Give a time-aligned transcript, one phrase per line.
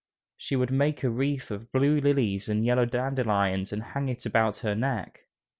[0.35, 4.57] She would make a wreath of blue lilies and yellow dandelions and hang it about
[4.65, 5.27] her neck.